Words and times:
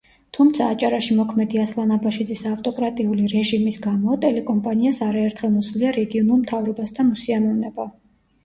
თუმცა, 0.35 0.69
აჭარაში 0.75 1.17
მოქმედი 1.17 1.59
ასლან 1.63 1.91
აბაშიძის 1.95 2.41
ავტოკრატიული 2.53 3.29
რეჟიმის 3.35 3.77
გამო, 3.85 4.17
ტელეკომპანიას 4.25 5.01
არაერთხელ 5.11 5.55
მოსვლია 5.59 5.93
რეგიონულ 6.01 6.41
მთავრობასთან 6.47 7.13
უსიამოვნება. 7.19 7.91